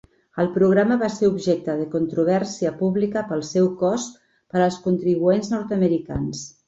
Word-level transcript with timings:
El 0.43 0.47
programa 0.53 0.95
va 1.01 1.09
ser 1.15 1.27
objecte 1.33 1.75
de 1.81 1.85
controvèrsia 1.91 2.71
pública 2.81 3.23
pel 3.33 3.43
seu 3.51 3.69
cost 3.83 4.17
per 4.55 4.65
als 4.69 4.81
contribuents 4.87 5.53
nord-americans. 5.57 6.43